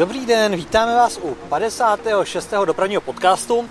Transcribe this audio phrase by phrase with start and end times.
[0.00, 2.54] Dobrý den, vítáme vás u 56.
[2.64, 3.68] dopravního podcastu.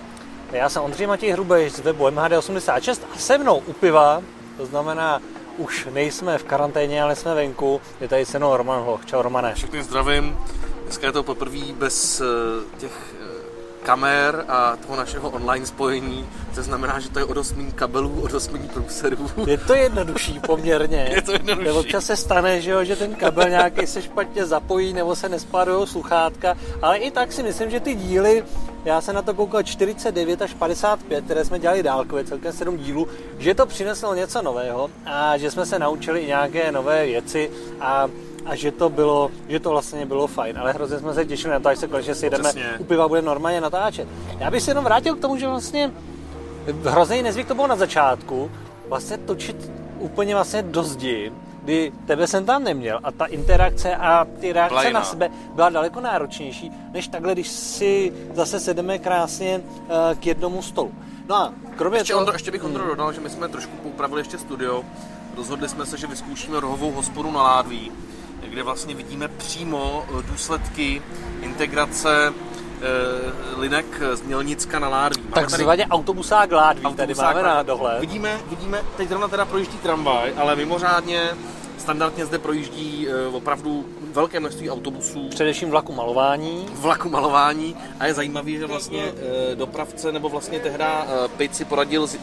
[0.52, 4.22] Já jsem Ondřej Matěj Hrubeš z webu MHD86 a se mnou u piva,
[4.58, 5.22] to znamená,
[5.58, 9.06] už nejsme v karanténě, ale jsme venku, je tady se mnou Roman Hloch.
[9.06, 9.56] Čau Romane.
[9.56, 10.38] Všechny zdravím.
[10.84, 12.26] Dneska je to poprvé bez eh,
[12.78, 13.16] těch
[13.90, 19.32] kamer a toho našeho online spojení, to znamená, že to je odosmení kabelů, odosmení průserů.
[19.48, 21.10] Je to jednodušší poměrně.
[21.16, 21.70] Je to jednodušší.
[21.70, 25.88] Občas se stane, že, jo, že ten kabel nějaký se špatně zapojí nebo se nespádují
[25.88, 28.46] sluchátka, ale i tak si myslím, že ty díly,
[28.86, 33.08] já jsem na to koukal 49 až 55, které jsme dělali dálkově, celkem 7 dílů,
[33.38, 37.50] že to přineslo něco nového a že jsme se naučili i nějaké nové věci
[37.82, 38.08] a
[38.46, 41.60] a že to bylo, že to vlastně bylo fajn, ale hrozně jsme se těšili na
[41.60, 44.08] to, až se konečně jdeme u piva bude normálně natáčet.
[44.40, 45.92] Já bych se jenom vrátil k tomu, že vlastně
[46.84, 48.52] hrozný nezvyk to bylo na začátku,
[48.88, 51.32] vlastně točit úplně vlastně do zdi,
[51.64, 55.00] kdy tebe jsem tam neměl a ta interakce a ty reakce Plajna.
[55.00, 60.62] na sebe byla daleko náročnější, než takhle, když si zase sedeme krásně uh, k jednomu
[60.62, 60.92] stolu.
[61.28, 62.20] No a kromě ještě, toho...
[62.20, 64.84] Ondro, ještě bych Ondro dodal, že my jsme trošku upravili ještě studio,
[65.38, 67.92] rozhodli jsme se, že vyzkoušíme rohovou hospodu na Ládví,
[68.50, 71.02] kde vlastně vidíme přímo eh, důsledky
[71.42, 72.32] integrace e,
[73.60, 75.24] linek z Mělnicka na Ládví.
[75.34, 78.00] Takzvaně autobusák Ládví, autobusák tady máme na dohled.
[78.00, 81.30] Vidíme, vidíme, teď zrovna teda projíždí tramvaj, ale mimořádně
[81.78, 85.30] standardně zde projíždí e, opravdu velké množství autobusů.
[85.30, 86.66] Především vlaku malování.
[86.74, 89.12] Vlaku malování a je zajímavý, že vlastně
[89.56, 92.18] dopravce nebo vlastně tehda Pejt si poradil s,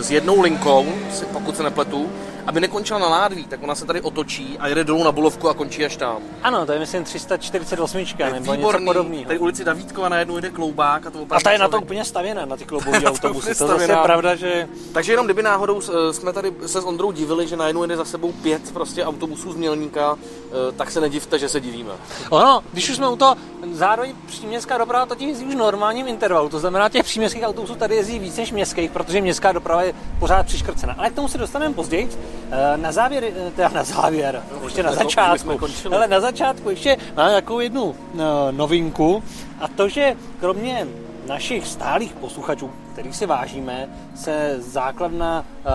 [0.00, 0.92] s jednou linkou,
[1.32, 2.10] pokud se nepletu,
[2.46, 5.54] aby nekončila na Ládví, tak ona se tady otočí a jede dolů na Bolovku a
[5.54, 6.16] končí až tam.
[6.42, 9.24] Ano, to je myslím 348 nebo výborný, něco podobného.
[9.24, 12.44] Tady ulici Davídkova najednou jede kloubák a to A ta je na to úplně stavěná,
[12.44, 13.54] na ty kloubové autobusy.
[13.54, 14.68] to je pravda, že...
[14.92, 18.04] Takže jenom kdyby náhodou eh, jsme tady se s Ondrou divili, že najednou jede za
[18.04, 21.92] sebou pět prostě autobusů z Mělníka, eh, tak se nedivte, že se divíme.
[22.30, 23.36] Ono, když už jsme u toho,
[23.72, 28.18] zároveň příměstská doprava totiž jezdí už normálním intervalu, to znamená, těch příměstských autobusů tady jezdí
[28.18, 30.94] víc než městských, protože městská doprava je pořád přiškrcena.
[30.98, 32.08] Ale k tomu se dostaneme později.
[32.52, 35.58] Eh, na závěr, eh, teda na závěr, no, ještě na začátku,
[35.94, 39.22] ale na začátku ještě máme takovou jednu no, novinku
[39.60, 40.86] a to, že kromě
[41.26, 45.72] našich stálých posluchačů, kterých si vážíme, se základna uh,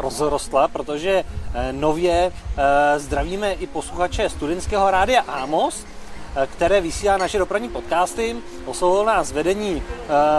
[0.00, 2.62] rozrostla, protože uh, nově uh,
[2.96, 5.86] zdravíme i posluchače studentského rádia Amos,
[6.46, 8.36] které vysílá naše dopravní podcasty.
[8.66, 9.82] Oslovilo nás vedení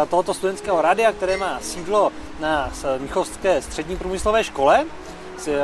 [0.10, 4.86] tohoto studentského rádia, které má sídlo na Mnichovské střední průmyslové škole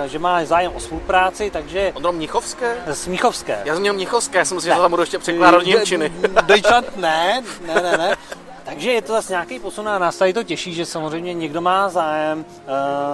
[0.06, 1.91] že má zájem o spolupráci, takže...
[1.95, 2.75] Ondro Mnichovské?
[2.88, 3.62] Z Mnichovské.
[3.66, 6.12] Já jsem měl Mnichovské, já jsem myslel, že tam budu ještě překládat Němčiny.
[6.45, 8.16] Deutschland ne, ne, ne, ne.
[8.63, 11.90] Takže je to zase nějaký posun a nás tady to těší, že samozřejmě někdo má
[11.90, 12.45] zájem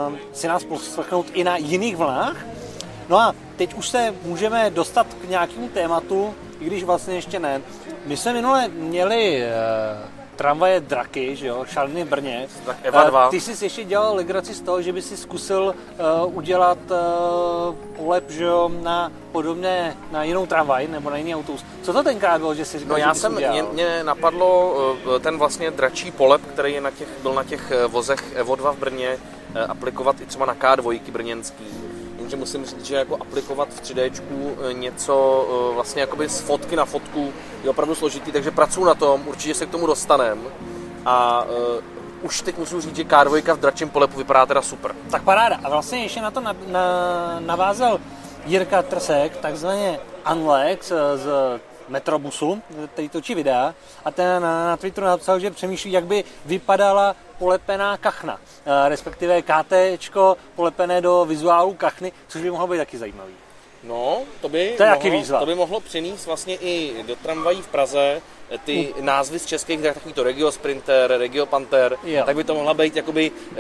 [0.09, 2.46] uh, si nás poslechnout i na jiných vlnách.
[3.09, 7.62] No a teď už se můžeme dostat k nějakému tématu, i když vlastně ještě ne.
[8.06, 12.47] My jsme minule měli uh, tramvaje draky, že jo, šaliny v Brně.
[12.66, 13.28] Tak Eva 2.
[13.28, 15.75] Eh, ty jsi ještě dělal legraci z toho, že by si zkusil
[16.25, 21.66] uh, udělat uh, polep, že jo, na podobné, na jinou tramvaj nebo na jiný autobus.
[21.81, 24.73] Co to tenkrát bylo, že jsi říkal, No já jsem, mě, mě, napadlo
[25.06, 28.72] uh, ten vlastně dračí polep, který je na těch, byl na těch vozech Evo 2
[28.72, 31.95] v Brně, uh, aplikovat i třeba na K2 brněnský
[32.25, 34.12] Jenže musím říct, že jako aplikovat v 3D
[34.69, 38.96] eh, něco eh, vlastně jakoby z fotky na fotku je opravdu složitý, takže pracuji na
[38.96, 40.44] tom, určitě se k tomu dostanem.
[41.06, 41.52] A uh,
[42.22, 44.96] už teď musím říct, že K2 v dračím polepu vypadá teda super.
[45.12, 45.59] Tak paráda.
[45.64, 48.00] A vlastně ještě na to na, na, navázal
[48.46, 50.00] Jirka Trsek, takzvaně
[50.31, 51.30] Unlex z
[51.90, 52.62] Metrobusu,
[52.94, 53.74] který točí videa,
[54.06, 59.41] a ten na, na Twitteru napsal, že přemýšlí, jak by vypadala polepená kachna, eh, respektive
[59.41, 59.73] KT
[60.56, 63.34] polepené do vizuálu kachny, což by mohlo být taky zajímavý.
[63.84, 65.40] No, to by, to, je mohlo, výzva.
[65.40, 68.22] to by mohlo přinést vlastně i do tramvají v Praze
[68.63, 69.01] ty uh.
[69.01, 72.23] názvy z českých, tak takový to Regio Sprinter, Regio Panther, jo.
[72.25, 73.57] tak by to mohla být jakoby uh,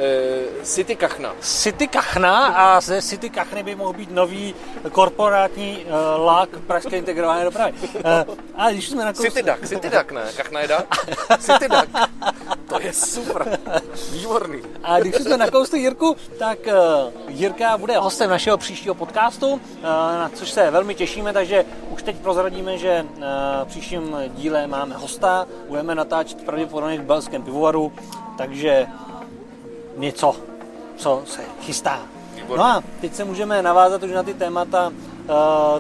[0.63, 1.35] City Kachna.
[1.41, 4.55] City Kachna a ze City Kachny by mohl být nový
[4.91, 7.73] korporátní uh, lák pražské integrované dopravy.
[7.93, 9.21] Uh, a když jsme na kous...
[9.21, 10.23] City Duck, City Duck, ne?
[10.37, 10.95] Kachna je Duck?
[11.39, 11.89] City Duck.
[12.85, 13.59] Je super.
[14.11, 14.61] Výborný.
[14.83, 19.59] A když jsme na koustu Jirku, tak uh, Jirka bude hostem našeho příštího podcastu, uh,
[19.83, 23.23] na což se velmi těšíme, takže už teď prozradíme, že uh,
[23.65, 27.93] příštím díle máme hosta, budeme natáčet pravděpodobně v belském pivovaru,
[28.37, 28.87] takže
[29.97, 30.35] něco,
[30.97, 31.99] co se chystá.
[32.49, 34.91] No a teď se můžeme navázat už na ty témata,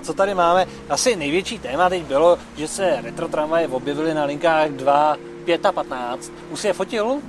[0.01, 0.65] co tady máme.
[0.89, 5.34] Asi největší téma teď bylo, že se retro tramvaje objevily na linkách 2, 5 a
[5.71, 6.31] 15.
[6.49, 7.21] Už si je fotil?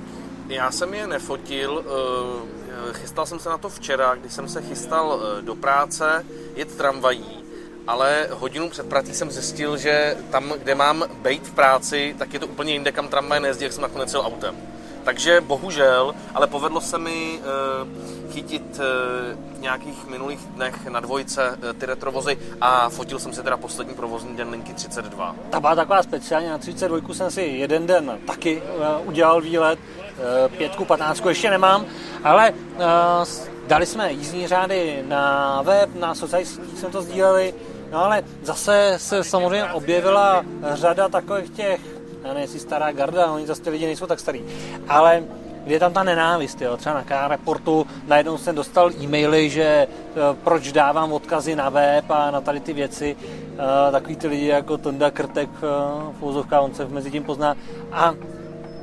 [0.47, 5.07] Já jsem je nefotil, uh, chystal jsem se na to včera, když jsem se chystal
[5.07, 6.25] uh, do práce,
[6.55, 7.47] jet tramvají
[7.87, 12.39] ale hodinu před prací jsem zjistil, že tam, kde mám být v práci, tak je
[12.39, 14.55] to úplně jinde, kam tramvaj nejezdí, jak jsem nakonec jel autem.
[15.07, 21.49] Takže bohužel, ale povedlo se mi uh, chytit uh, v nějakých minulých dnech na dvojce
[21.49, 25.35] uh, ty retrovozy a fotil jsem si teda poslední provozní den linky 32.
[25.49, 30.55] Ta byla taková speciálně, na 32 jsem si jeden den taky uh, udělal výlet, uh,
[30.57, 31.85] pětku, patnáctku ještě nemám,
[32.23, 33.27] ale uh,
[33.67, 37.53] dali jsme jízdní řády na web, na sociálních jsme to sdíleli,
[37.91, 40.43] no ale zase se samozřejmě objevila
[40.73, 44.43] řada takových těch já nevím, jestli stará garda, oni zase ty lidi nejsou tak starý,
[44.87, 45.23] ale
[45.65, 46.77] je tam ta nenávist, jo.
[46.77, 49.87] třeba na K-reportu najednou jsem dostal e-maily, že e,
[50.43, 53.15] proč dávám odkazy na web a na tady ty věci,
[53.87, 55.65] e, takový ty lidi jako Tonda Krtek e,
[56.19, 57.55] v úzovkách, on se mezi tím pozná
[57.91, 58.13] a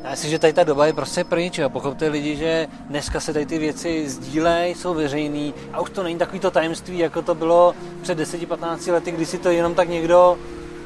[0.04, 1.60] já myslím, že tady ta doba je prostě pryč.
[1.68, 6.18] Pochopte lidi, že dneska se tady ty věci sdílejí, jsou veřejný a už to není
[6.18, 10.38] takový to tajemství, jako to bylo před 10-15 lety, kdy si to jenom tak někdo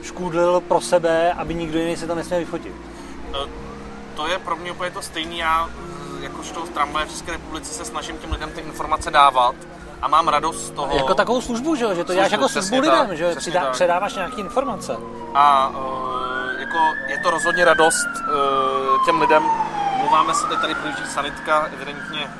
[0.02, 2.72] škůdlil pro sebe, aby nikdo jiný se to nesměl vyfotit.
[3.34, 3.48] E,
[4.16, 5.34] to je pro mě úplně to stejné.
[5.34, 5.70] Já
[6.20, 9.54] jakožto v tramvaje v České republice se snažím těm lidem ty informace dávat
[10.02, 10.96] a mám radost z toho.
[10.96, 13.72] Jako takovou službu, že, že to děláš jako službu lidem, tak, že přidá, tak.
[13.72, 14.96] předáváš nějaké informace.
[15.34, 16.76] A uh, jako
[17.08, 19.42] je to rozhodně radost uh, těm lidem.
[19.96, 22.30] Mluváme se teď tady projíždí sanitka evidentně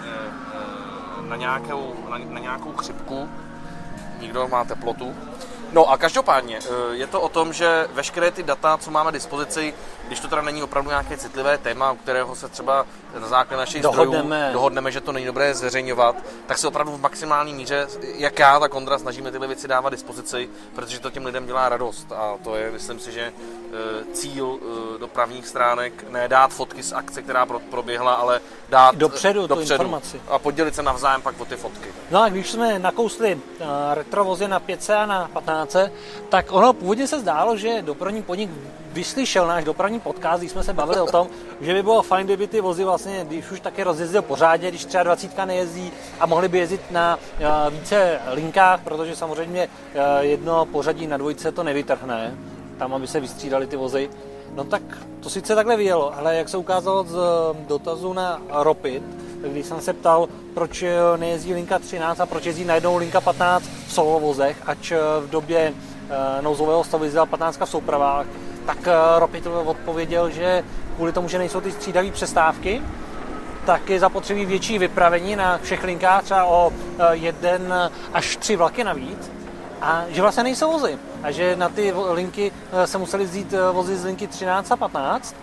[1.21, 3.29] uh, na, nějakou, na, na nějakou chřipku.
[4.21, 5.15] Nikdo má teplotu.
[5.73, 9.75] No a každopádně eh, je to o tom, že veškeré ty data, co máme dispozici,
[10.07, 12.87] když to teda není opravdu nějaké citlivé téma, u kterého se třeba
[13.19, 14.37] na základě našich dohodneme.
[14.37, 16.17] zdrojů dohodneme, že to není dobré zveřejňovat,
[16.47, 20.49] tak se opravdu v maximální míře, jak já, tak Ondra, snažíme tyhle věci dávat dispozici,
[20.75, 22.13] protože to těm lidem dělá radost.
[22.13, 26.93] A to je, myslím si, že eh, cíl eh, dopravních stránek, ne dát fotky z
[26.93, 30.21] akce, která proběhla, ale dát dopředu, dopředu informaci.
[30.29, 31.89] a podělit se navzájem pak o ty fotky.
[32.11, 33.41] No a když jsme nakousli
[33.95, 35.58] retrovozy na 5 a na 15,
[36.29, 38.51] tak ono původně se zdálo, že dopravní podnik
[38.93, 41.29] vyslyšel náš dopravní podcast, když jsme se bavili o tom,
[41.61, 45.03] že by bylo fajn, kdyby ty vozy vlastně, když už taky rozjezdil pořádně, když třeba
[45.03, 51.07] 20 nejezdí a mohli by jezdit na uh, více linkách, protože samozřejmě uh, jedno pořadí
[51.07, 52.35] na dvojce to nevytrhne,
[52.79, 54.11] tam, aby se vystřídali ty vozy.
[54.55, 54.83] No tak
[55.21, 57.17] to sice takhle vyjelo, ale jak se ukázalo z
[57.69, 59.03] dotazu na Ropit,
[59.53, 60.85] když jsem se ptal, proč
[61.17, 66.45] nejezdí linka 13 a proč jezdí najednou linka 15 v solovozech, ač v době uh,
[66.45, 68.27] nouzového stavu jezdila 15 v soupravách,
[68.67, 70.65] tak Ropit odpověděl, že
[70.97, 72.83] kvůli tomu, že nejsou ty střídavé přestávky,
[73.67, 76.73] tak je zapotřebí větší vypravení na všech linkách, třeba o
[77.13, 79.31] jeden až tři vlaky navíc,
[79.81, 80.99] a že vlastně nejsou vozy.
[81.23, 82.53] A že na ty linky
[82.85, 85.37] se museli vzít vozy z linky 13 a 15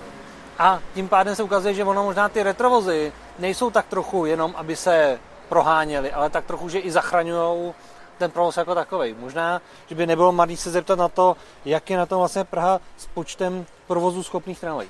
[0.59, 4.75] a tím pádem se ukazuje, že ono možná ty retrovozy nejsou tak trochu jenom, aby
[4.75, 7.73] se proháněli, ale tak trochu, že i zachraňují
[8.17, 9.15] ten provoz jako takový.
[9.19, 11.35] Možná, že by nebylo malý se zeptat na to,
[11.65, 14.89] jak je na tom vlastně Praha s počtem provozu schopných tramvají.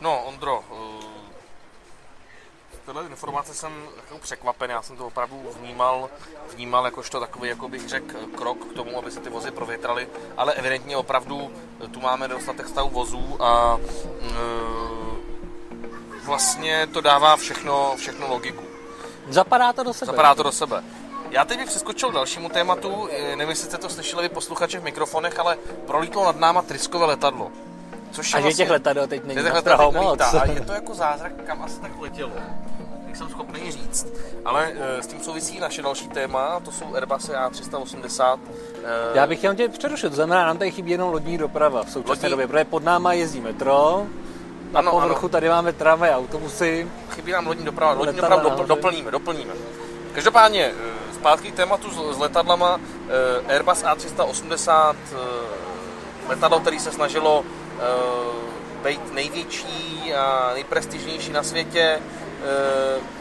[0.00, 0.64] No, Ondro,
[2.88, 6.10] tyhle informace jsem jako překvapen, já jsem to opravdu vnímal,
[6.54, 10.54] vnímal jakožto takový, jako bych řekl, krok k tomu, aby se ty vozy provětraly, ale
[10.54, 11.50] evidentně opravdu
[11.90, 13.78] tu máme dostatek stavu vozů a
[14.22, 14.28] e,
[16.24, 18.64] vlastně to dává všechno, všechno logiku.
[19.28, 20.06] Zapadá to do sebe.
[20.06, 20.84] Zapadá to do sebe.
[21.30, 24.84] Já teď bych přeskočil k dalšímu tématu, nevím, jestli jste to slyšeli vy posluchači v
[24.84, 27.52] mikrofonech, ale prolítlo nad náma tryskové letadlo.
[28.10, 30.20] Což a že vlastně, těch letadel teď není těch letadel moc.
[30.20, 32.32] A je to jako zázrak, kam asi tak letělo
[33.08, 34.06] nejsem schopný říct.
[34.44, 38.38] Ale e, s tím souvisí naše další téma, to jsou Airbusy A380.
[38.84, 41.90] E, Já bych chtěl tě přerušit, to znamená, nám tady chybí jenom lodní doprava v
[41.90, 42.30] současné lodní...
[42.30, 44.06] době, protože pod náma jezdí metro,
[44.72, 45.28] na ano, povrchu ano.
[45.28, 46.88] tady máme tramvaj autobusy.
[47.10, 49.52] Chybí nám lodní doprava, lodní dopravu dopl- doplníme, doplníme.
[50.12, 50.74] Každopádně, e,
[51.14, 52.80] zpátky k tématu s, letadlama,
[53.48, 54.96] Airbus A380,
[56.28, 57.44] letadlo, který se snažilo
[58.84, 62.27] být největší a nejprestižnější na světě, Eh,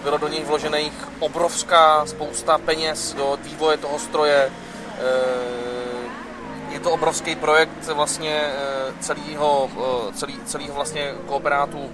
[0.04, 4.52] bylo do něj vložených obrovská spousta peněz do vývoje toho stroje.
[4.52, 5.58] Eh,
[6.72, 9.70] je to obrovský projekt vlastně eh, celého,
[10.14, 11.90] celý, celého vlastně kooperátu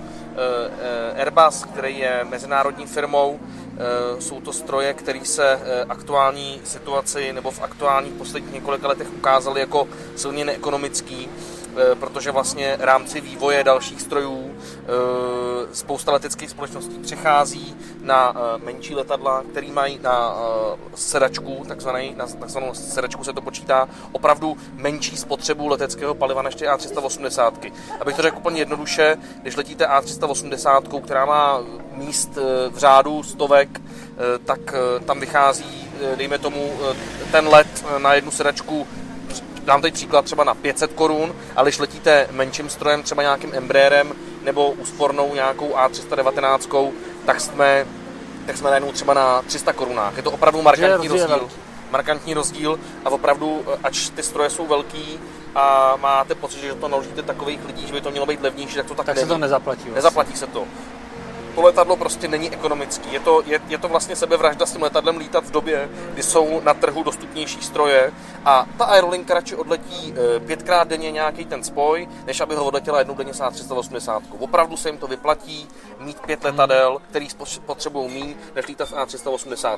[1.18, 3.40] Airbus, který je mezinárodní firmou.
[4.20, 9.88] Jsou to stroje, které se aktuální situaci nebo v aktuálních posledních několika letech ukázaly jako
[10.16, 11.63] silně neekonomický Eh,
[12.00, 14.86] protože vlastně rámci vývoje dalších strojů eh,
[15.76, 20.38] spousta leteckých společností přechází na eh, menší letadla, který mají na
[20.96, 26.66] sedačku, takzvaný, na takzvanou sedačku se to počítá, opravdu menší spotřebu leteckého paliva než ty
[26.66, 27.72] A380.
[28.02, 31.60] Abych to řekl úplně jednoduše, když letíte A380, která má
[31.92, 32.30] míst
[32.70, 33.82] v řádu stovek,
[34.46, 34.60] tak
[35.06, 36.74] tam vychází, dejme tomu,
[37.32, 38.88] ten let na jednu sedačku
[39.66, 44.14] dám teď příklad třeba na 500 korun, ale když letíte menším strojem, třeba nějakým Embraerem
[44.44, 46.92] nebo úspornou nějakou A319,
[47.26, 47.86] tak jsme,
[48.46, 50.18] tak jsme najednou třeba na 300 korunách.
[50.18, 51.50] Je to opravdu markantní rozdíl.
[51.92, 55.20] Markantní rozdíl a opravdu, ač ty stroje jsou velký
[55.56, 58.86] a máte pocit, že to naložíte takových lidí, že by to mělo být levnější, tak
[58.86, 59.26] to tak, Tak není.
[59.28, 59.80] se to nezaplatí.
[59.80, 59.96] Vlastně.
[59.96, 60.66] Nezaplatí se to.
[61.56, 63.14] To letadlo prostě není ekonomický.
[63.14, 66.62] Je to, je, je to vlastně sebevražda s tím letadlem lítat v době, kdy jsou
[66.62, 68.12] na trhu dostupnější stroje
[68.46, 73.00] a ta aerolinka radši odletí eh, pětkrát denně nějaký ten spoj, než aby ho odletěla
[73.00, 74.24] jednou denně sát 380.
[74.40, 75.68] Opravdu se jim to vyplatí
[76.00, 77.28] mít pět letadel, který
[77.66, 79.78] potřebují mít, než lítat s A380.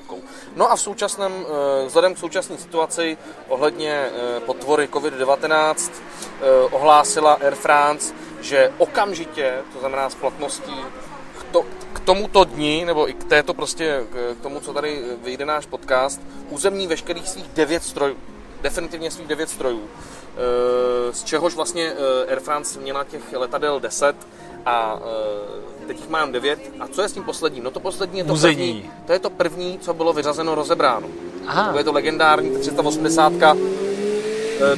[0.55, 3.17] No a v současném, eh, vzhledem k současné situaci
[3.47, 10.85] ohledně eh, potvory COVID-19 eh, ohlásila Air France, že okamžitě, to znamená s platností
[11.51, 14.03] to, k tomuto dni, nebo i k této prostě,
[14.39, 18.15] k tomu, co tady vyjde náš podcast, uzemní veškerých svých devět strojů.
[18.61, 19.81] Definitivně svých devět strojů.
[19.89, 24.15] Eh, Z čehož vlastně eh, Air France měla těch letadel 10
[24.65, 24.99] a
[25.81, 26.59] eh, teď jich mám 9.
[26.79, 27.63] A co je s tím posledním?
[27.63, 28.73] No to poslední je to Muzejní.
[28.73, 28.91] první.
[29.05, 31.07] To je to první, co bylo vyřazeno, rozebráno.
[31.47, 31.71] Aha.
[31.71, 33.55] To je to legendární 380, eh,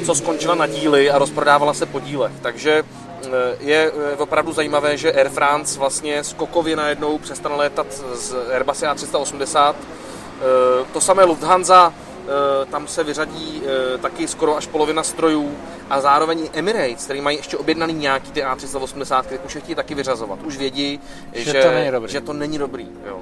[0.05, 2.31] co skončila na díly a rozprodávala se po dílech.
[2.41, 2.84] Takže
[3.25, 3.29] eh,
[3.60, 9.75] je eh, opravdu zajímavé, že Air France vlastně skokově najednou přestane létat z Airbus A380.
[9.75, 15.51] Eh, To samé Lufthansa, eh, tam se vyřadí eh, taky skoro až polovina strojů
[15.89, 19.96] a zároveň Emirates, který mají ještě objednaný nějaký ty A380, které už je chtějí taky
[19.96, 20.39] vyřazovat.
[20.43, 21.00] Už vědí,
[21.34, 22.12] Že že, to není dobrý.
[22.12, 22.88] že to není dobrý.
[23.07, 23.19] Jo.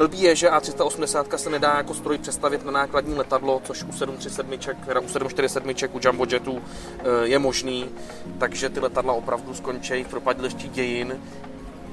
[0.00, 4.58] Blbý je, že A380 se nedá jako stroj přestavit na nákladní letadlo, což u 737,
[4.86, 7.90] teda u 747 u Jumbo Jetu eh, je možný,
[8.38, 11.22] takže ty letadla opravdu skončí v propadlišti dějin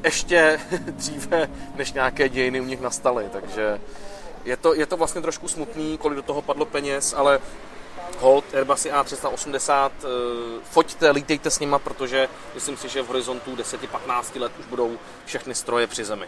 [0.04, 3.82] ještě dříve, než nějaké dějiny u nich nastaly, takže
[4.46, 7.40] je to, je to vlastně trošku smutný, kolik do toho padlo peněz, ale
[8.20, 10.08] hold Airbusy A380, eh,
[10.64, 15.56] foťte, lítejte s nima, protože myslím si, že v horizontu 10-15 let už budou všechny
[15.56, 16.28] stroje při zemi.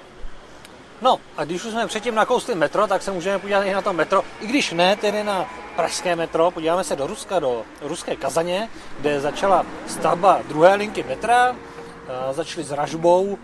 [1.02, 3.94] No a když už jsme předtím nakousli metro, tak se můžeme podívat i na to
[3.94, 8.70] metro, i když ne tedy na pražské metro, podíváme se do Ruska, do ruské Kazaně,
[9.00, 11.56] kde začala stavba druhé linky metra,
[12.32, 13.38] začali s ražbou,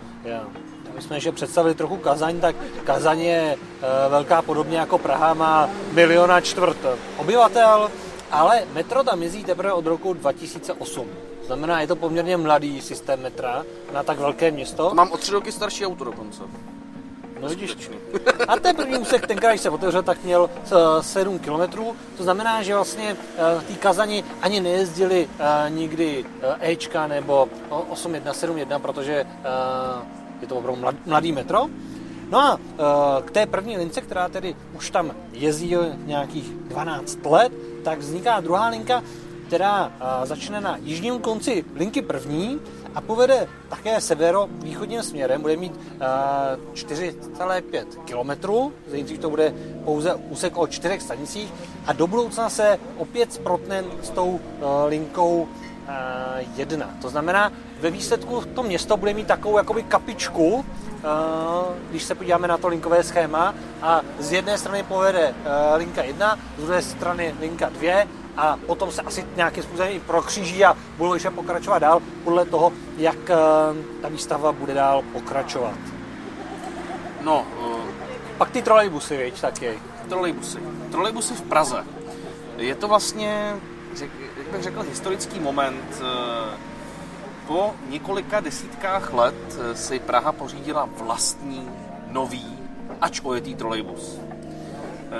[0.96, 5.70] my jsme ještě představili trochu Kazaň, tak Kazaň je eh, velká podobně jako Praha, má
[5.92, 6.78] miliona čtvrt
[7.18, 7.92] obyvatel,
[8.32, 11.08] ale metro tam jezdí teprve od roku 2008.
[11.46, 14.90] Znamená, je to poměrně mladý systém metra na tak velké město.
[14.90, 16.44] To mám o tři roky starší auto dokonce.
[17.42, 17.78] No vidíš,
[18.48, 20.50] a ten první úsek, tenkrát, když se otevřel, tak měl
[21.00, 21.84] eh, 7 km.
[22.18, 27.50] To znamená, že vlastně eh, v té Kazani ani nejezdili eh, nikdy eh, Ečka nebo
[27.70, 29.26] o- 8171, protože eh,
[30.42, 31.68] je to opravdu mlad- mladý metro.
[32.30, 35.76] No a eh, k té první lince, která tedy už tam jezdí
[36.06, 37.52] nějakých 12 let,
[37.84, 39.04] tak vzniká druhá linka,
[39.48, 42.60] která eh, začne na jižním konci linky první
[42.96, 45.42] a povede také severo-východním směrem.
[45.42, 48.54] Bude mít eh, 4,5 km,
[48.92, 51.54] nejdřív to bude pouze úsek o čtyřech stanicích
[51.86, 55.48] a do budoucna se opět sprotne s tou eh, linkou
[56.56, 56.90] 1.
[57.02, 61.08] To znamená, ve výsledku to město bude mít takovou jakoby kapičku, eh,
[61.90, 66.40] když se podíváme na to linkové schéma a z jedné strany povede eh, linka 1,
[66.58, 71.14] z druhé strany linka 2 a potom se asi nějakým způsobem i prokříží a budou
[71.14, 73.36] ještě pokračovat dál podle toho, jak eh,
[74.02, 75.78] ta výstava bude dál pokračovat.
[77.24, 77.46] No,
[78.38, 79.80] Pak ty trolejbusy, viď, taky.
[80.10, 80.60] trolejbusy.
[80.92, 81.86] Trolejbusy v Praze.
[82.58, 83.56] Je to vlastně,
[83.96, 86.02] řek, jak bych řekl, historický moment.
[86.02, 86.58] Eh,
[87.48, 89.36] Po několika desítkách let
[89.74, 91.70] si Praha pořídila vlastní,
[92.12, 92.58] nový,
[93.02, 94.18] ač ojetý trolejbus.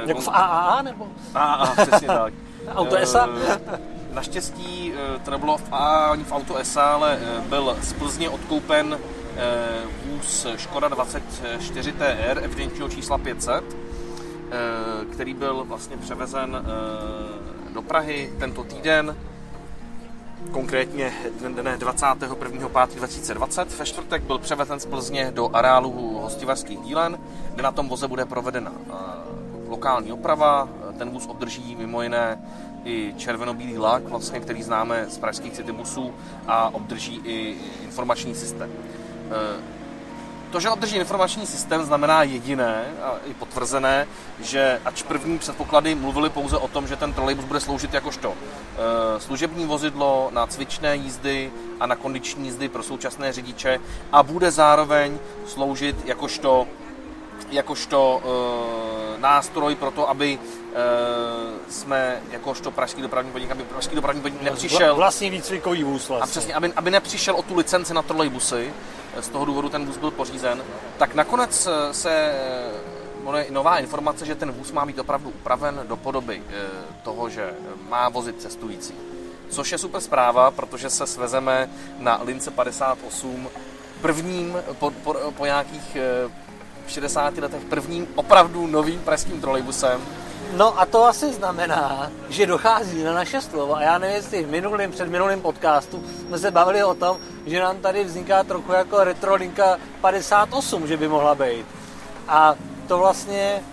[0.06, 1.08] Jako v AAA nebo?
[1.36, 2.34] A, a přesně tak.
[2.76, 3.30] Auto ESA?
[3.50, 3.80] Eh,
[4.16, 5.70] Naštěstí eh, to nebylo v
[6.24, 9.00] v Auto ESA, ale eh, byl z Plzně odkoupen
[10.06, 13.76] vůz Škoda 24 TR evidenčního čísla 500, eh,
[15.12, 16.66] který byl vlastně převezen
[17.74, 19.18] do Prahy tento týden,
[20.52, 21.14] konkrétně
[21.48, 23.66] dne 21.5.2020.
[23.78, 27.18] Ve čtvrtek byl převezen z Plzně do areálu hostivarských dílen,
[27.54, 28.72] kde na tom voze bude provedena
[29.68, 30.70] lokální oprava.
[30.98, 32.40] Ten vůz obdrží mimo jiné
[32.86, 36.14] i červenobílý lak, vlastně, který známe z pražských citybusů
[36.48, 38.72] a obdrží i informační systém.
[39.32, 39.76] Eh,
[40.52, 44.08] To, že obdrží informační systém, znamená jediné a i potvrzené,
[44.40, 49.20] že ač první předpoklady mluvili pouze o tom, že ten trolejbus bude sloužit jakožto eh,
[49.20, 53.80] služební vozidlo na cvičné jízdy a na kondiční jízdy pro současné řidiče
[54.12, 56.68] a bude zároveň sloužit jakožto
[57.50, 58.22] jakožto
[59.18, 64.42] e, nástroj pro to, aby e, jsme jakožto pražský dopravní podnik, aby pražský dopravní podnik
[64.42, 64.96] nepřišel...
[64.96, 66.24] Vlastní výcvikový vůz vlastně.
[66.24, 68.74] A přesně, aby, aby nepřišel o tu licenci na trolejbusy,
[69.20, 70.64] z toho důvodu ten vůz byl pořízen,
[70.98, 72.36] tak nakonec se
[73.24, 76.44] ono nová informace, že ten vůz má být opravdu upraven do podoby
[77.04, 77.54] toho, že
[77.90, 78.94] má vozit cestující.
[79.50, 83.50] Což je super zpráva, protože se svezeme na lince 58
[84.02, 85.98] prvním po, po, po nějakých
[86.88, 90.02] 60 letech prvním opravdu novým pražským trolejbusem.
[90.54, 93.76] No a to asi znamená, že dochází na naše slovo.
[93.76, 97.60] A já nevím, jestli v minulém, před minulým podcastu jsme se bavili o tom, že
[97.60, 101.66] nám tady vzniká trochu jako retrolinka 58, že by mohla být.
[102.28, 102.56] A
[102.88, 103.64] to vlastně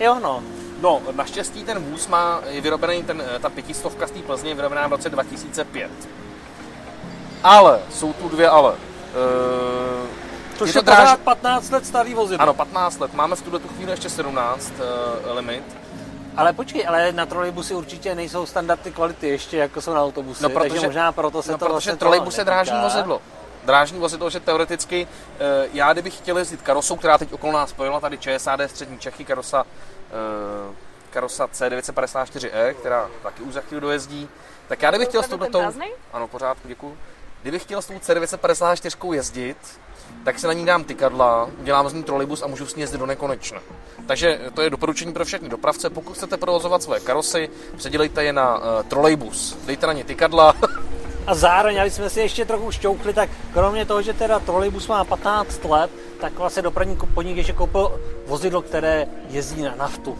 [0.00, 0.42] je ono.
[0.80, 4.86] No, naštěstí ten vůz má, je vyrobený, ten, ta pětistovka z té Plzně je vyrobená
[4.86, 5.90] v roce 2005.
[7.42, 8.72] Ale, jsou tu dvě ale.
[8.72, 8.80] Uh,
[10.60, 11.18] to je, je to dráž...
[11.24, 12.42] 15 let starý vozidlo.
[12.42, 13.14] Ano, 15 let.
[13.14, 14.72] Máme v tuhle chvíli ještě 17
[15.26, 15.64] uh, limit.
[16.36, 20.50] Ale počkej, ale na trolejbusy určitě nejsou standardy kvality ještě, jako jsou na autobusy, no,
[20.50, 23.22] protože, takže možná proto se no, to protože vlastně trolejbus je drážní vozidlo.
[23.64, 28.00] Drážní vozidlo, že teoreticky, uh, já kdybych chtěl jezdit karosou, která teď okolo nás pojela,
[28.00, 29.62] tady ČSAD Střední Čechy, karosa,
[30.68, 30.74] uh,
[31.10, 34.28] karosa C954E, která taky už za chvíli dojezdí,
[34.68, 35.72] tak já kdybych chtěl s touto...
[36.12, 36.96] Ano, pořád, děkuji.
[37.42, 39.56] Kdybych chtěl s tou C954 jezdit,
[40.24, 42.98] tak se na ní dám tykadla, udělám z ní trolejbus a můžu s ní jezdit
[42.98, 43.60] do nekonečna.
[44.06, 45.90] Takže to je doporučení pro všechny dopravce.
[45.90, 49.58] Pokud chcete provozovat své karosy, předělejte je na uh, trolejbus.
[49.66, 50.54] Dejte na ně tykadla.
[51.26, 55.04] a zároveň, aby jsme si ještě trochu šťoukli, tak kromě toho, že teda trolejbus má
[55.04, 55.90] 15 let,
[56.20, 60.18] tak vlastně dopravní podnik ještě koupil vozidlo, které jezdí na naftu.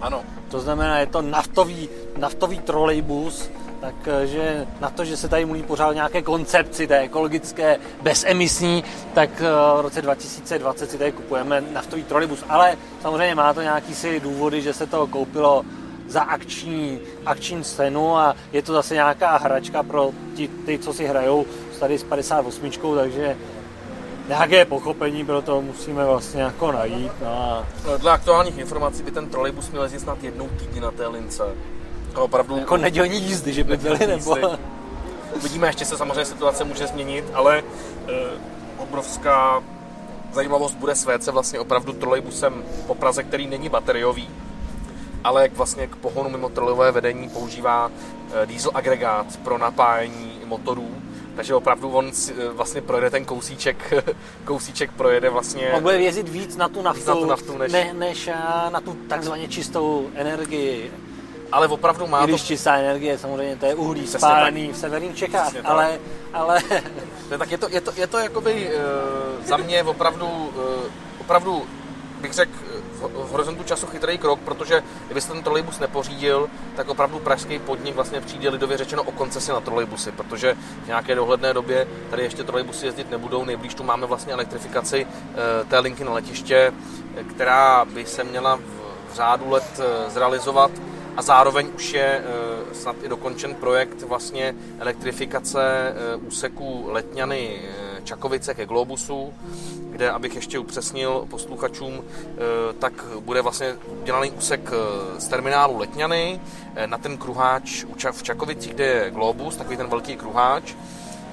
[0.00, 0.22] Ano.
[0.50, 5.92] To znamená, je to naftový, naftový trolejbus, takže na to, že se tady mluví pořád
[5.92, 8.84] nějaké koncepci té ekologické, bezemisní,
[9.14, 9.44] tak eh,
[9.76, 12.44] v roce 2020 si tady kupujeme naftový trolejbus.
[12.48, 15.64] Ale samozřejmě má to nějaký si důvody, že se to koupilo
[16.08, 21.06] za akční, akční cenu a je to zase nějaká hračka pro ty, ty co si
[21.06, 21.46] hrajou
[21.80, 23.36] tady s 58, takže
[24.28, 27.12] nějaké pochopení pro to musíme vlastně jako najít.
[27.22, 27.66] No a...
[27.98, 31.42] Dle aktuálních informací by ten trolejbus měl jezdit snad jednou týdně na té lince.
[32.14, 32.58] To opravdu...
[32.58, 34.36] Jako nedělní jízdy, že by byly, nebo...
[35.36, 37.62] Uvidíme, ještě se samozřejmě situace může změnit, ale e,
[38.78, 39.62] obrovská
[40.32, 44.28] zajímavost bude svéct se vlastně opravdu trolejbusem po Praze, který není bateriový,
[45.24, 47.90] ale vlastně k pohonu mimo trolejové vedení používá
[48.42, 50.90] e, diesel agregát pro napájení motorů,
[51.36, 53.94] takže opravdu on si, e, vlastně projede ten kousíček,
[54.44, 55.70] kousíček projede vlastně...
[55.72, 57.72] On bude jezdit víc na tu naftu, na tu naftu než...
[57.72, 58.30] Ne, než
[58.70, 60.90] na tu takzvaně čistou energii
[61.52, 62.46] ale opravdu má Když to...
[62.46, 64.76] čistá energie, samozřejmě to je uhlí Přesně spálený tak.
[64.76, 65.98] v severním Čechách, ale,
[66.32, 66.62] ale...
[67.28, 70.62] To je, tak je to, je to, je to jakoby uh, za mě opravdu, uh,
[71.20, 71.66] opravdu
[72.20, 72.52] bych řekl,
[73.00, 78.20] v horizontu času chytrý krok, protože kdybyste ten trolejbus nepořídil, tak opravdu pražský podnik vlastně
[78.20, 82.86] přijde lidově řečeno o koncesi na trolejbusy, protože v nějaké dohledné době tady ještě trolejbusy
[82.86, 83.44] jezdit nebudou.
[83.44, 85.06] Nejblíž tu máme vlastně elektrifikaci
[85.68, 86.72] té linky na letiště,
[87.30, 88.56] která by se měla
[89.12, 90.70] v řádu let zrealizovat
[91.20, 98.00] a zároveň už je eh, snad i dokončen projekt vlastně elektrifikace eh, úseku Letňany eh,
[98.04, 99.34] Čakovice ke Globusu,
[99.90, 102.04] kde, abych ještě upřesnil posluchačům,
[102.78, 104.70] tak bude vlastně udělaný úsek
[105.18, 106.40] z terminálu Letňany
[106.86, 110.74] na ten kruháč v Čakovicích, kde je Globus, takový ten velký kruháč,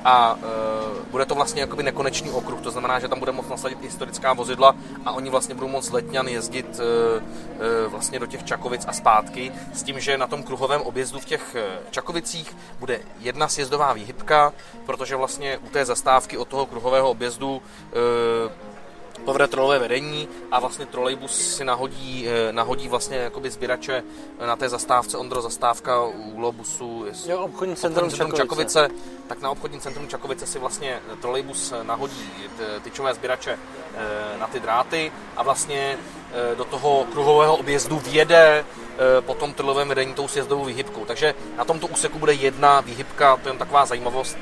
[0.03, 3.81] a e, bude to vlastně jakoby nekonečný okruh, to znamená, že tam bude moct nasadit
[3.81, 6.83] historická vozidla a oni vlastně budou moct letňan jezdit e,
[7.85, 11.25] e, vlastně do těch Čakovic a zpátky, s tím, že na tom kruhovém objezdu v
[11.25, 11.55] těch
[11.91, 14.53] Čakovicích bude jedna sjezdová výhybka,
[14.85, 17.61] protože vlastně u té zastávky od toho kruhového objezdu
[17.93, 18.76] e,
[19.25, 24.03] povede trolové vedení a vlastně trolejbus si nahodí, eh, nahodí vlastně jakoby sběrače
[24.45, 28.79] na té zastávce, Ondro zastávka u Globusu, jo, obchodní centrum, centrum Čakovice.
[28.79, 32.31] Čakovice, tak na obchodním centrum Čakovice si vlastně trolejbus nahodí
[32.83, 33.59] tyčové sběrače
[33.95, 35.97] eh, na ty dráty a vlastně
[36.31, 38.65] eh, do toho kruhového objezdu vjede
[39.21, 41.05] po tom trlovém vedení tou sjezdovou výhybkou.
[41.05, 44.37] Takže na tomto úseku bude jedna výhybka, to je jen taková zajímavost,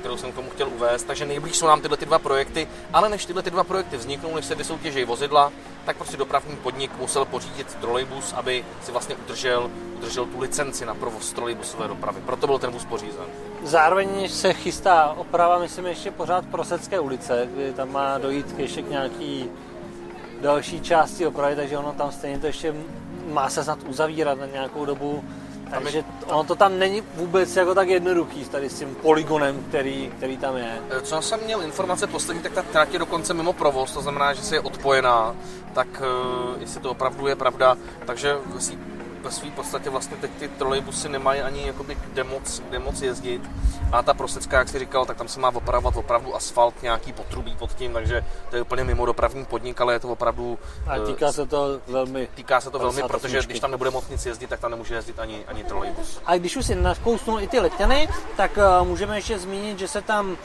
[0.00, 1.04] kterou jsem k tomu chtěl uvést.
[1.04, 4.34] Takže nejblíž jsou nám tyhle ty dva projekty, ale než tyhle ty dva projekty vzniknou,
[4.34, 5.52] než se vysoutěží vozidla,
[5.84, 10.94] tak prostě dopravní podnik musel pořídit trolejbus, aby si vlastně udržel, udržel tu licenci na
[10.94, 12.20] provoz trolejbusové dopravy.
[12.26, 13.24] Proto byl ten bus pořízen.
[13.62, 18.90] Zároveň se chystá oprava, myslím, ještě pořád Prosecké ulice, kdy tam má dojít ještě k
[18.90, 19.50] nějaký
[20.40, 22.74] další části opravy, takže ono tam stejně to ještě
[23.26, 25.24] má se snad uzavírat na nějakou dobu
[25.70, 30.36] Takže ono to tam není vůbec jako tak jednoduchý tady s tím polygonem, který, který
[30.36, 30.78] tam je.
[30.90, 34.32] Eh, co jsem měl informace poslední, tak ta trať je dokonce mimo provoz, to znamená,
[34.32, 35.36] že se je odpojená,
[35.72, 38.78] tak uh, jestli to opravdu je pravda, takže si
[39.22, 43.42] ve své podstatě vlastně teď ty trolejbusy nemají ani jakoby kde moc, kde moc jezdit.
[43.92, 47.56] A ta prosecká, jak jsi říkal, tak tam se má opravovat opravdu asfalt, nějaký potrubí
[47.56, 50.58] pod tím, takže to je úplně mimo dopravní podnik, ale je to opravdu...
[50.86, 52.28] A eh, týká se to velmi...
[52.34, 55.18] Týká se to velmi, protože když tam nebude moc nic jezdit, tak tam nemůže jezdit
[55.18, 56.20] ani, ani trolejbus.
[56.26, 60.02] A když už si nakousnul i ty letňany, tak uh, můžeme ještě zmínit, že se
[60.02, 60.36] tam uh,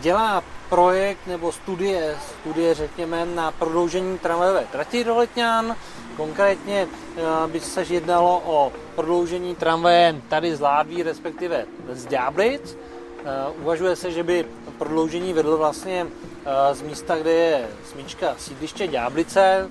[0.00, 5.76] dělá projekt nebo studie, studie řekněme, na prodloužení tramvajové trati do Letňan.
[6.16, 12.78] Konkrétně eh, by se jednalo o prodloužení tramvaje tady z Ládví, respektive z Ďáblic.
[13.24, 13.28] Eh,
[13.62, 14.46] uvažuje se, že by
[14.78, 16.06] prodloužení vedlo vlastně
[16.44, 19.70] eh, z místa, kde je smíčka sídliště Ďáblice,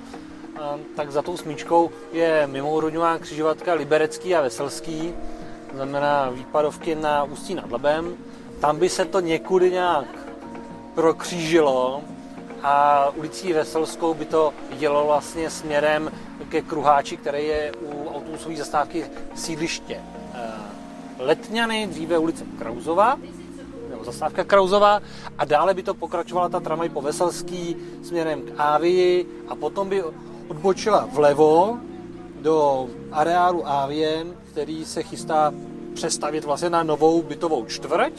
[0.95, 5.13] tak za tou smíčkou je mimourodňová křižovatka Liberecký a Veselský,
[5.73, 8.17] znamená výpadovky na Ústí nad Labem.
[8.59, 10.05] Tam by se to někudy nějak
[10.95, 12.01] prokřížilo
[12.63, 16.11] a ulicí Veselskou by to jelo vlastně směrem
[16.49, 19.99] ke kruháči, který je u autobusové zastávky sídliště.
[20.33, 20.71] Eh,
[21.19, 23.17] Letňany, dříve ulice Krauzova,
[23.89, 24.99] nebo zastávka Krauzová
[25.37, 30.03] a dále by to pokračovala ta tramvaj po Veselský směrem k Ávii a potom by
[30.47, 31.77] odbočila vlevo
[32.41, 35.53] do areálu Ávien, který se chystá
[35.93, 38.13] přestavět vlastně na novou bytovou čtvrť.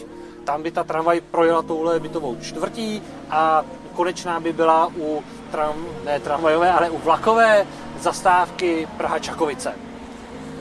[0.44, 6.20] Tam by ta tramvaj projela touhle bytovou čtvrtí a konečná by byla u tram, ne
[6.20, 7.66] tramvajové, ale u vlakové
[8.00, 9.72] zastávky Praha-Čakovice.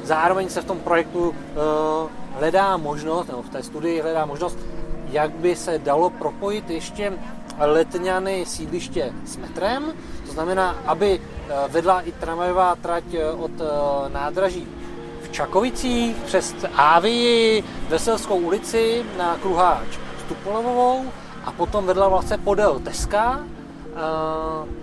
[0.04, 1.36] Zároveň se v tom projektu uh,
[2.40, 4.60] hledá možnost, nebo v té studii hledá možnost,
[5.12, 7.14] jak by se dalo propojit ještě
[7.60, 9.94] letňany sídliště s metrem,
[10.26, 13.52] to znamená, aby eh, vedla i tramvajová trať eh, od
[14.08, 14.68] nádraží
[15.32, 21.06] Čakovicích přes Ávii, Veselskou ulici na Kruháč Stupolovou
[21.46, 23.40] a potom vedla vlastně podél Teska,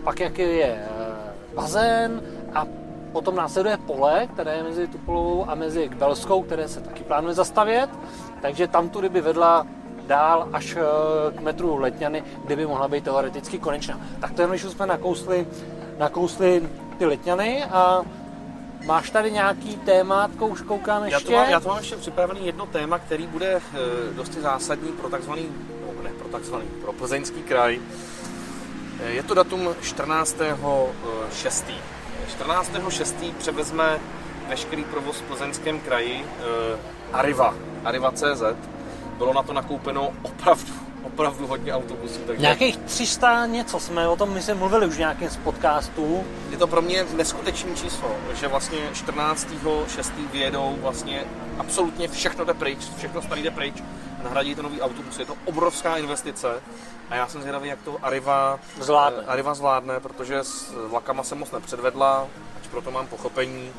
[0.05, 0.89] pak jak je e,
[1.55, 2.23] bazén
[2.55, 2.67] a
[3.13, 7.91] potom následuje pole, které je mezi Tupolovou a mezi Kbelskou, které se taky plánuje zastavět,
[8.43, 9.67] takže tam tudy by vedla
[10.07, 10.83] dál až e,
[11.37, 14.01] k metru Letňany, kde by mohla být teoreticky konečná.
[14.21, 15.47] Tak to jenom, když jsme nakousli,
[15.99, 16.69] nakousli
[16.99, 18.03] ty Letňany a
[18.87, 21.15] Máš tady nějaký téma, už koukám ještě?
[21.15, 23.61] Já to, mám, já to mám ještě připravený jedno téma, který bude
[24.17, 25.49] dosti zásadní pro takzvaný,
[26.29, 27.81] pro takzvaný, pro plzeňský kraj.
[29.01, 30.37] E, je to datum 14.
[31.33, 31.65] 6.
[32.29, 32.71] 14.
[32.89, 33.17] 6.
[33.39, 34.01] převezme
[34.49, 36.25] veškerý provoz v plzeňském kraji e,
[37.13, 38.43] Arriva, Arriva.cz.
[39.19, 40.73] Bylo na to nakoupeno opravdu
[41.09, 42.21] opravdu hodně autobusů.
[42.27, 42.43] Takže...
[42.43, 46.25] Nějakých 300 něco jsme o tom my jsme mluvili už nějakým z podcastů.
[46.51, 49.49] Je to pro mě neskutečné číslo, že vlastně 14.
[49.95, 50.13] 6.
[50.33, 51.25] vyjedou vlastně
[51.59, 53.83] absolutně všechno jde pryč, všechno starý jde pryč,
[54.23, 55.19] nahradí to nový autobus.
[55.19, 56.63] Je to obrovská investice
[57.11, 61.51] a já jsem zvědavý, jak to Arriva zvládne, Arriva zvládne protože s vlakama se moc
[61.51, 62.27] nepředvedla,
[62.61, 63.71] ač proto mám pochopení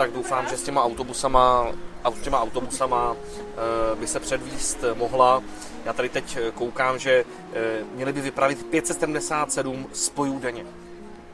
[0.00, 1.72] tak doufám, že s těma autobusama,
[2.14, 5.42] s těma autobusama eh, by se předvíst mohla.
[5.84, 10.66] Já tady teď eh, koukám, že eh, měli by vypravit 577 spojů denně.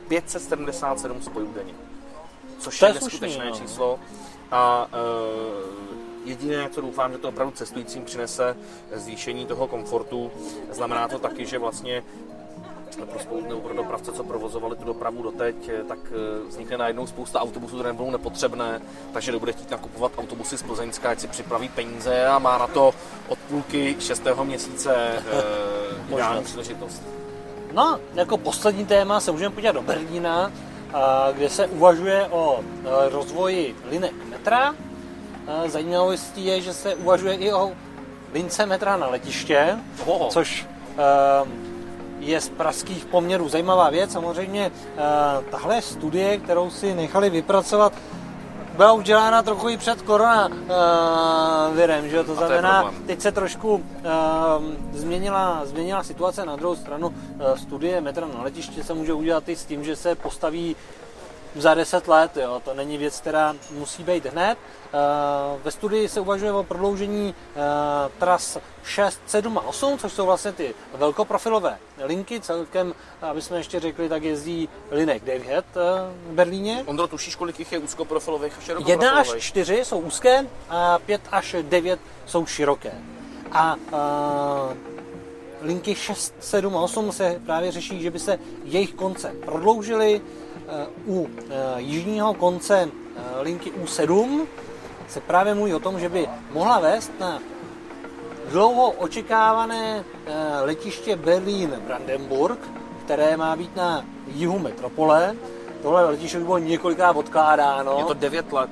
[0.09, 1.74] 577 spojů denně.
[2.59, 3.57] Což je, je neskutečné no.
[3.57, 3.98] číslo.
[4.50, 4.88] A
[6.24, 8.57] jediné, co doufám, že to opravdu cestujícím přinese
[8.94, 10.31] zvýšení toho komfortu.
[10.70, 12.02] Znamená to taky, že vlastně
[13.05, 17.41] pro, nebo pro dopravce, co provozovali tu dopravu doteď, eh, tak eh, vznikne najednou spousta
[17.41, 18.81] autobusů, které nebudou nepotřebné,
[19.13, 22.95] takže nebude chtít nakupovat autobusy z Plzeňska, ať si připraví peníze a má na to
[23.29, 24.95] od půlky šestého měsíce
[26.09, 27.03] e, ideální příležitost.
[27.73, 30.53] No, jako poslední téma se můžeme podívat do Berlína,
[31.33, 32.61] kde se uvažuje o
[33.11, 34.75] rozvoji linek metra.
[35.67, 37.73] Zajímavostí je, že se uvažuje i o
[38.33, 40.29] lince metra na letiště, oh.
[40.29, 40.67] což
[42.20, 44.12] je z pražských poměrů zajímavá věc.
[44.12, 45.00] Samozřejmě eh,
[45.50, 47.92] tahle studie, kterou si nechali vypracovat,
[48.76, 53.83] byla udělána trochu i před korona uh, virem, že to znamená, teď se trošku uh,
[54.92, 59.57] změnila, změnila situace, na druhou stranu uh, studie metra na letiště se může udělat i
[59.57, 60.76] s tím, že se postaví
[61.57, 62.62] za 10 let, jo.
[62.64, 64.59] to není věc, která musí být hned.
[64.59, 67.61] Eh, ve studii se uvažuje o prodloužení eh,
[68.19, 72.40] tras 6, 7 a 8, což jsou vlastně ty velkoprofilové linky.
[72.40, 75.81] Celkem, aby jsme ještě řekli, tak jezdí linek 9 eh,
[76.31, 76.83] v Berlíně.
[76.87, 79.07] Ondro, tušíš, kolik jich je úzkoprofilových a širokoprofilových?
[79.07, 82.92] 1 až 4 jsou úzké a 5 až 9 jsou široké.
[83.53, 84.77] A uh,
[85.62, 90.46] linky 6, 7 a 8 se právě řeší, že by se jejich konce prodloužily eh,
[91.07, 94.46] u eh, jižního konce eh, linky U7
[95.09, 97.38] se právě mluví o tom, že by mohla vést na
[98.50, 100.05] dlouho očekávané
[100.62, 102.59] letiště Berlín-Brandenburg,
[103.05, 105.37] které má být na jihu metropole.
[105.83, 107.98] Tohle letiště by bylo několikrát odkládáno.
[107.98, 108.70] Je to 9 let.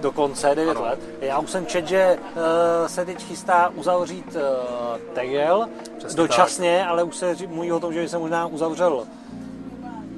[0.00, 0.82] Dokonce 9 ano.
[0.82, 0.98] let.
[1.20, 2.42] Já už jsem čet, že uh,
[2.86, 6.90] se teď chystá uzavřít uh, Tegel Přesně dočasně, tak.
[6.90, 9.06] ale už se mluví o tom, že by se možná uzavřel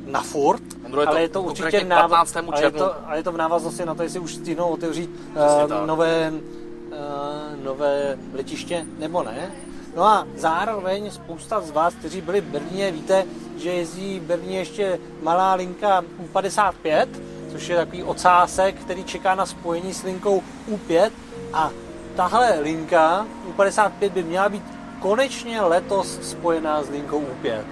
[0.08, 3.22] na furt, Ondro, je to ale je to určitě návaz, ale je, to, ale je
[3.22, 9.22] to v návaznosti na to, jestli už stihnou otevřít uh, nové, uh, nové letiště nebo
[9.22, 9.52] ne.
[9.96, 13.24] No a zároveň spousta z vás, kteří byli v Brně, víte,
[13.56, 17.06] že jezdí v Brně ještě malá linka U55,
[17.52, 21.10] což je takový ocásek, který čeká na spojení s linkou U5
[21.52, 21.70] a
[22.16, 24.64] tahle linka U55 by měla být
[25.00, 27.62] konečně letos spojená s linkou U5.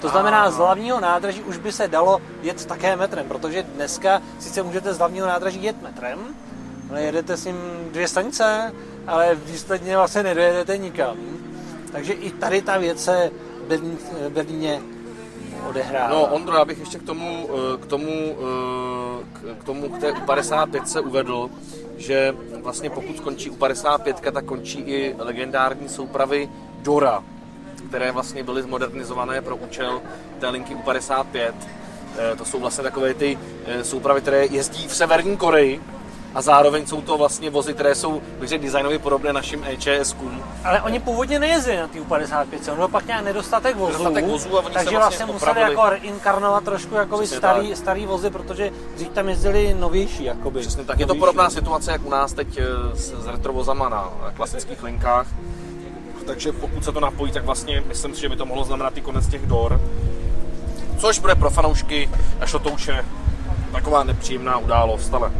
[0.00, 4.62] To znamená, z hlavního nádraží už by se dalo jet také metrem, protože dneska sice
[4.62, 6.18] můžete z hlavního nádraží jet metrem,
[6.90, 7.56] ale jedete s ním
[7.92, 8.72] dvě stanice,
[9.06, 11.16] ale výsledně vlastně nedojedete nikam.
[11.92, 13.30] Takže i tady ta věc se
[13.68, 14.80] v Berlíně
[15.68, 16.08] odehrává.
[16.08, 18.36] No, Ondro, já bych ještě k tomu, eh, k tomu,
[19.50, 21.50] eh, k tomu, k té U55 se uvedl,
[21.96, 26.48] že vlastně pokud skončí U55, tak končí i legendární soupravy
[26.82, 27.24] Dora,
[27.88, 30.02] které vlastně byly zmodernizované pro účel
[30.38, 31.52] té linky U55.
[32.18, 33.38] Eh, to jsou vlastně takové ty
[33.82, 35.80] soupravy, které jezdí v Severní Koreji,
[36.34, 40.16] a zároveň jsou to vlastně vozy, které jsou bych designově podobné našim EČS.
[40.64, 44.60] Ale oni původně nejezdili na t 55, ono pak nějak nedostatek vozů, nedostatek vozů a
[44.60, 49.08] oni takže se vlastně, vlastně museli jako reinkarnovat trošku jakoby starý, starý vozy, protože dřív
[49.08, 50.24] tam jezdili novější.
[50.24, 53.88] Jakoby, Přesně tak, je to podobná situace, jak u nás teď eh, s, s retrovozama
[53.88, 55.26] na klasických linkách.
[56.28, 59.00] Takže pokud se to napojí, tak vlastně myslím si, že by to mohlo znamenat i
[59.00, 59.80] konec těch dor.
[60.98, 62.10] Což bude pro fanoušky
[62.44, 63.04] šotouše
[63.72, 65.32] taková nepříjemná událost, ale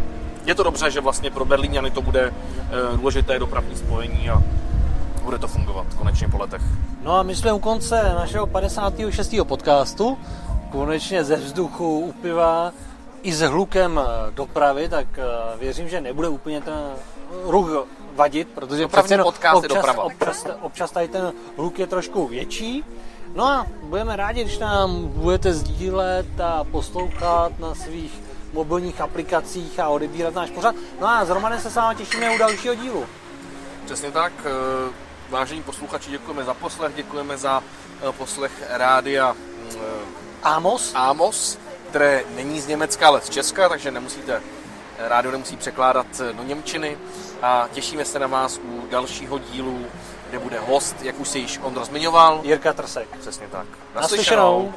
[0.44, 4.42] je to dobře, že vlastně pro Berlíňany to bude eh, důležité dopravní spojení a
[5.22, 6.62] bude to fungovat konečně po letech.
[7.02, 9.34] No a my jsme u konce našeho 56.
[9.42, 10.18] podcastu,
[10.70, 12.72] konečně ze vzduchu, u piva,
[13.22, 14.00] i s hlukem
[14.34, 15.22] dopravy, tak eh,
[15.60, 16.74] věřím, že nebude úplně ten
[17.44, 17.68] ruch
[18.18, 20.02] vadit, protože přece občas, doprava.
[20.02, 22.84] občas, občas tady ten hluk je trošku větší.
[23.34, 28.20] No a budeme rádi, když nám budete sdílet a poslouchat na svých
[28.52, 30.74] mobilních aplikacích a odebírat náš pořad.
[31.00, 33.06] No a s Romanem se s vámi těšíme u dalšího dílu.
[33.84, 34.32] Přesně tak.
[34.44, 34.92] Eh,
[35.28, 37.62] vážení posluchači, děkujeme za poslech, děkujeme za
[38.08, 39.36] eh, poslech rádia
[39.70, 39.78] eh,
[40.42, 40.92] Amos.
[40.94, 44.42] Amos, které není z Německa, ale z Česka, takže nemusíte,
[44.98, 46.98] rádio nemusí překládat do Němčiny
[47.42, 49.86] a těšíme se na vás u dalšího dílu,
[50.28, 52.40] kde bude host, jak už se již on zmiňoval.
[52.42, 53.08] Jirka Trsek.
[53.20, 53.66] Přesně tak.
[53.94, 54.62] Naslyšenou.
[54.62, 54.74] Naslyšenou.